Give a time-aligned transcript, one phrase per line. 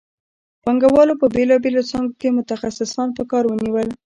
[0.63, 3.89] پانګوالو په بېلابېلو څانګو کې متخصصان په کار ونیول